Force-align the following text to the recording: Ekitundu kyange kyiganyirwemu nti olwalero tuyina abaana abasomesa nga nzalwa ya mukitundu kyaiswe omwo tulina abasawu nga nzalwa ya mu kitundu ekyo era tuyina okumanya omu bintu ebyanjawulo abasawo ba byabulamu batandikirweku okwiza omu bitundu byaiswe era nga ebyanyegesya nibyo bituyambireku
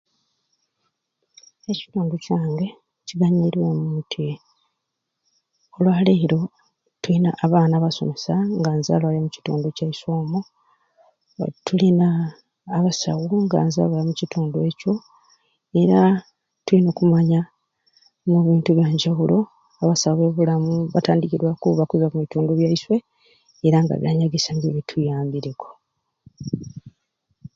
Ekitundu 1.71 2.15
kyange 2.23 2.67
kyiganyirwemu 3.05 3.85
nti 3.99 4.25
olwalero 5.75 6.39
tuyina 7.01 7.29
abaana 7.45 7.73
abasomesa 7.77 8.35
nga 8.59 8.71
nzalwa 8.79 9.15
ya 9.15 9.21
mukitundu 9.25 9.67
kyaiswe 9.77 10.09
omwo 10.21 10.39
tulina 11.65 12.07
abasawu 12.77 13.33
nga 13.45 13.57
nzalwa 13.67 13.95
ya 13.99 14.07
mu 14.07 14.13
kitundu 14.19 14.57
ekyo 14.69 14.93
era 15.81 15.99
tuyina 16.65 16.87
okumanya 16.91 17.41
omu 18.25 18.39
bintu 18.47 18.67
ebyanjawulo 18.71 19.37
abasawo 19.81 20.15
ba 20.21 20.25
byabulamu 20.27 20.73
batandikirweku 20.93 21.65
okwiza 21.83 22.05
omu 22.07 22.19
bitundu 22.23 22.51
byaiswe 22.59 22.95
era 23.65 23.77
nga 23.83 23.93
ebyanyegesya 23.95 24.51
nibyo 24.53 24.71
bituyambireku 24.77 25.67